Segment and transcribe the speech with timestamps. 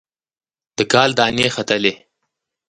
[0.77, 1.93] د کال دانې ختلي